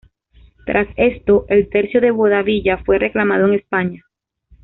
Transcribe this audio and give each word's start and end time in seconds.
Tras 0.65 0.87
esto, 0.95 1.45
el 1.47 1.69
Tercio 1.69 2.01
de 2.01 2.09
Bobadilla 2.09 2.79
fue 2.83 2.97
reclamado 2.97 3.45
en 3.45 3.53
España. 3.53 4.03